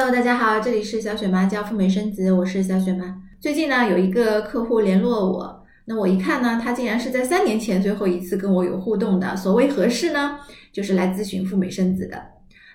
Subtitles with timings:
[0.00, 3.16] Hello，大家好，这里是小雪妈教赴美生子，我是小雪妈。
[3.40, 9.34] 最近呢，有一个客户联络我，那我一看呢，他竟然是在三年前最后一次跟我有互动的。
[9.34, 10.38] 所谓何事呢？
[10.72, 12.16] 就是来咨询赴美生子的。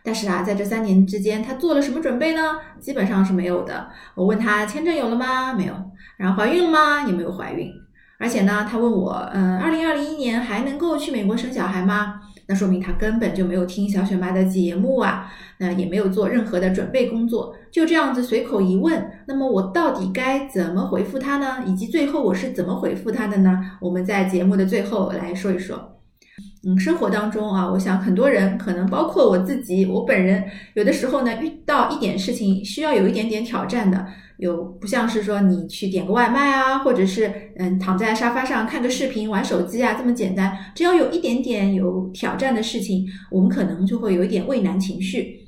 [0.03, 2.59] 但是啊，在这三年之间，他做了什么准备呢？
[2.81, 3.87] 基本上是没有的。
[4.15, 5.53] 我问他签证有了吗？
[5.53, 5.73] 没有。
[6.17, 7.07] 然后怀孕了吗？
[7.07, 7.71] 也没有怀孕。
[8.23, 12.21] 而且呢，他问我，嗯，二零二零一年还能够去美国生小孩吗？
[12.47, 21.65] 那说明他根本就没有听小雪妈的节目啊，那也没有做任何的准备工作，就这样子随口一问，那么我到底该怎么回复他呢？
[21.65, 23.59] 以及最后我是怎么回复他的呢？
[23.81, 25.89] 我们在节目的最后来说一说。
[26.65, 30.43] 嗯，生活当中啊，我想很多人可能包括我自己，我本人
[30.75, 34.05] 有的时候呢遇到一点事情需要有一点点挑战的。
[34.37, 45.42] 有不像是说你去点个外卖啊，或者是嗯躺在沙发上看个视频、玩手机啊这么简单，只要有一点点有挑战的事情，我们可能就会有一点畏难情绪。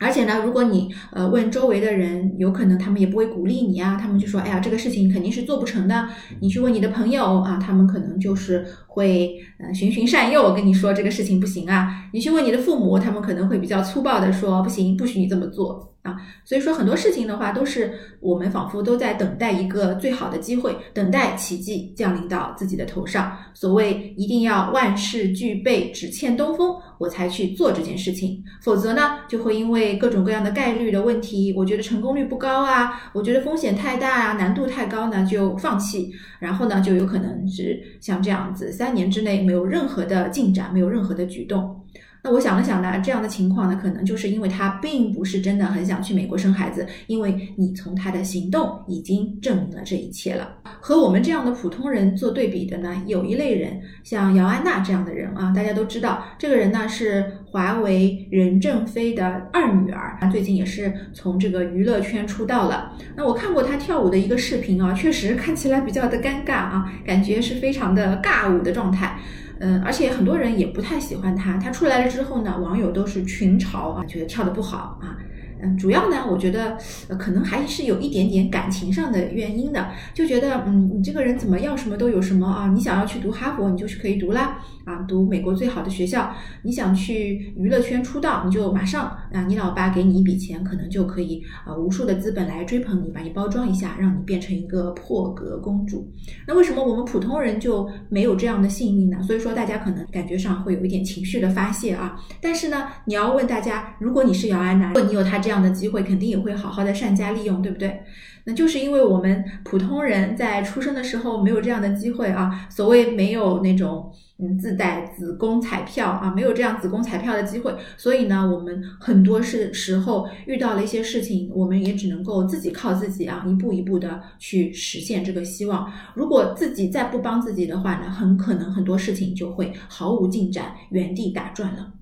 [0.00, 6.08] 而且呢，如果你呃问周围的人，有可能他们也不会鼓励你啊，他们就说，哎呀，这个事情肯定是做不成的。
[6.40, 12.08] 你去问你的朋友啊，他们可能就是会呃循循善诱，跟你说这个事情不行啊。
[12.14, 15.89] 你去问你的父母，他们可能会比较粗暴的说，不行，不许你这么做。
[16.02, 23.36] 啊，所以说很多事情的话，都是我们仿佛都在等待一个最好的机会，等待奇迹降临到自己的头上。
[23.52, 28.42] 所谓一定要万事俱备，只欠东风，我才去做这件事情。
[28.62, 36.10] 否则呢，就会因为各种各样的概率的问题，我觉得成功率不高啊，我觉得风险太大啊，难度太高呢，就放弃。
[36.38, 41.79] 然后呢，就有可能是像这样子，三年之内没有任何的进展，没有任何的举动。
[42.22, 50.56] 那我想了想呢，这样的情况呢，可能就是因为他并不是真的很想去美国生孩子，因为你从他的行动已经证明了这一切了。
[50.80, 62.92] 和我们这样的普通人做对比的呢，有一类人，像姚安娜这样的人啊，大家都知道，这个人呢是华为任正非的二女儿，最近也是从这个娱乐圈出道了。
[63.16, 69.18] 那我看过她跳舞的一个视频啊，确实看起来比较的尴尬啊，感觉是非常的尬舞的状态。
[69.60, 71.56] 嗯，而且很多人也不太喜欢他。
[71.58, 75.16] 他出来了之后呢，网友都是群嘲啊，觉得跳的不好啊。
[75.62, 76.76] 嗯，主要呢，我觉得
[77.18, 82.68] 可能还是有一点点感情上的原因的，就觉得嗯，你这个人怎么要什么都有什么啊？
[82.68, 84.58] 你想要去读哈佛，你就去可以读啦。
[84.86, 96.10] 啊，读美国最好的学校，你想去娱乐圈出道，你就马上啊，你老爸给你一笔钱，可能就可以啊，无数的资本来追捧你，把你包装一下，让你变成一个破格公主。
[96.48, 99.22] 那为什么我们普通人就没有这样的幸运呢？
[99.22, 102.18] 所以说大家可能感觉上会有一点情绪的发泄啊。
[102.40, 108.02] 但是呢，你要问大家，如果你是姚安娜，如果你有他这这样的机会，肯定也会好好的善加利用，对不对？
[108.44, 114.12] 那就是因为我们普通人在出生的时候没有这样的机会啊，所谓没有那种。
[114.42, 125.92] 嗯，自带子宫彩票啊，没有这样子宫彩票的机会，所以呢，我们很多是时候遇到了一些事情，我们也只能够自己靠自己啊，一步一步的去实现这个希望。
[126.14, 131.92] 如果自己再不帮自己的话呢，很可能很多事情就会毫无进展，原地打转了。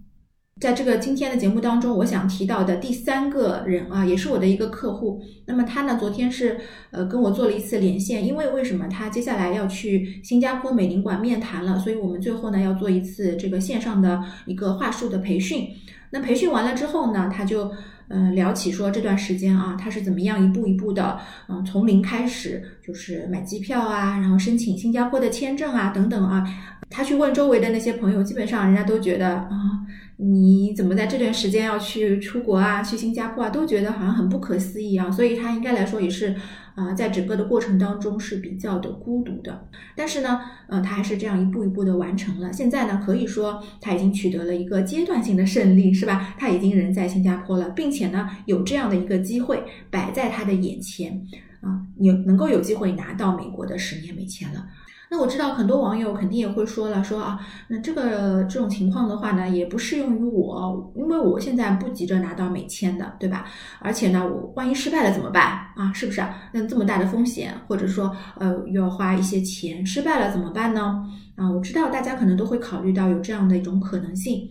[0.61, 5.23] 在这个今天的节目当中，我想提到的第三个人啊，也是我的一个客户。
[5.47, 6.59] 那么他呢，昨天是
[6.91, 15.69] 呃跟我做了一次连线，因为为什么他接下来要去新加坡美领馆面谈了，所以我们最后呢要做一次这个线上的一个话术的培训。
[16.11, 17.71] 那培训完了之后呢，他就
[18.09, 26.45] 嗯聊起说这段时间啊，他是怎么样一步一步的嗯从零开始，就是买机票啊，然后申请新加坡的签证啊等等啊。
[26.91, 29.87] 他去问周围的那些朋友，基本上人家都觉得啊。
[30.21, 32.83] 你怎么在这段时间要去出国啊？
[32.83, 33.51] 去新加坡啊？
[33.51, 35.09] 都觉得好像很不可思议啊！
[35.09, 36.35] 所以他应该来说也是，
[36.75, 39.69] 啊，在整个的过程当中是比较的孤独的。
[39.95, 42.53] 但是呢，呃，他还是这样一步一步的完成了。
[42.53, 46.35] 现在呢，可以说他已经取得了一个阶段性的胜利，是吧？
[46.37, 51.25] 他已经人在新加坡了，并且呢，有这样的一个机会摆在他的眼前，
[51.61, 54.67] 啊，你能够有机会拿到美国的十年美签了。
[55.11, 63.47] 那我知道很多网友肯定也会说了，说啊，那这个这种情况的话呢，也不适用于我，因为我现在不急着拿到美签的，对吧？
[63.81, 65.45] 而且呢，我万一失败了怎么办
[65.77, 65.91] 啊？
[65.95, 66.23] 是不是？
[66.53, 71.03] 那这么大的风险，或者说呃，又要花一些钱，失败了怎么办呢？
[71.37, 74.49] 啊，我知道大家可能都会考虑到有这样的一种可能性。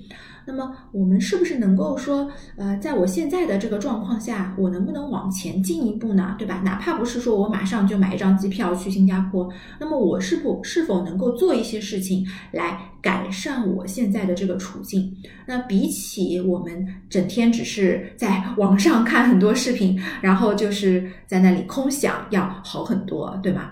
[0.48, 6.36] 那么我们是不是能够说，呃，在我现在的这个状况下，我能不能往前进一步呢？
[6.40, 6.62] 对吧？
[6.64, 15.14] 哪怕不是说我马上就买一张机票去新加坡，那么我是否是否能够做一些事情来改善我现在的这个处境？
[15.46, 23.72] 那比起我们整天只是在网上看很多视频，然后就是在那里空想，要好很多，对吗？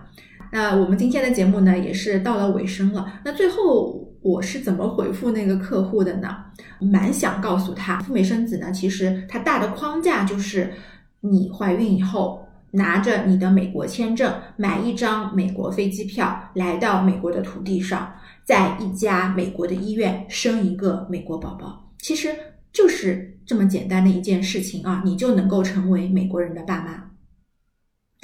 [0.52, 3.20] 那我们今天的节目呢，也是到了尾声了。
[3.24, 6.36] 那最后我是怎么回复那个客户的呢？
[6.80, 10.74] 蛮想告诉他，赴美生子呢，其实它大的框架就是
[11.22, 12.42] 你怀孕以后。
[12.72, 18.12] 拿着你的美国签证，买一张美国飞机票，来到美国的土地上，
[18.44, 22.36] 在一家美国的医院生一个美国宝宝，其实
[22.74, 27.02] 就是这么简单的一件事情啊，你就能够成为美国人的爸妈。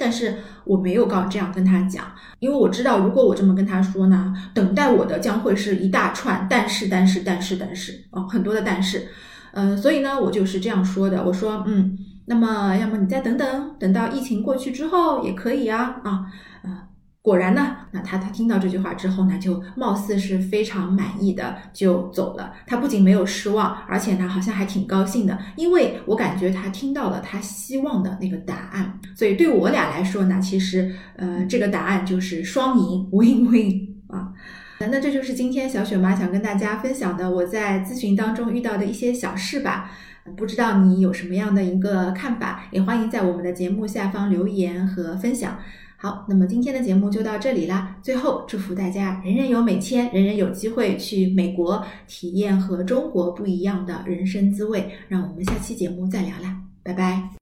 [0.02, 2.04] 但是我没有告这样跟他讲，
[2.40, 9.06] 因为我知道，如果我这么跟他说呢，等待我的将会是一大串但是但是但是但是哦，很多的但是，
[9.52, 11.96] 嗯，所以呢，我就是这样说的，我说嗯。
[12.24, 16.24] 那么，要么你再等等，等到疫情过去之后也可以啊啊
[16.62, 16.86] 啊！
[17.22, 22.52] 果然呢，那他他听到这句话之后呢，就貌似是非常满意的就走了。
[22.66, 28.98] 他不仅没有失望，而且呢，好像还挺高兴的，因为我感觉他听到了他希望的那个答案。
[29.14, 34.32] 所以对我俩来说呢，其实呃，这个答案就是双赢，win win 啊。
[34.80, 39.92] 那这就是今天小雪妈想跟大家分享的我在咨询当中遇到的一些小事吧。
[40.36, 45.56] 不知道你有什么样的一个看法，也欢迎在我们的节目下方留言和分享。
[46.02, 47.96] 好，那么今天的节目就到这里啦。
[48.02, 54.90] 最后，祝福大家人人有美签，人人有机会去美国体验和中国不一样的人生滋味。
[55.06, 57.22] 让我们下期节目再聊啦，拜拜。